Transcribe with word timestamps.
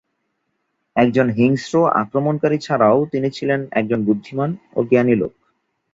একজন 0.95 1.27
হিংস্র 1.29 1.73
আক্রমণকারী 2.01 2.57
ছাড়াও 2.57 2.97
তিনি 3.11 3.27
ছিলেন 3.31 3.59
একজন 3.71 3.99
বুদ্ধিমান 4.07 4.49
ও 4.75 4.89
জ্ঞানী 4.89 5.15
লোক। 5.15 5.33